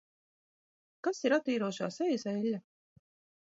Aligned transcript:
Kas 1.07 1.19
ir 1.29 1.35
attīrošā 1.37 1.91
sejas 1.99 2.27
eļļa? 2.33 2.63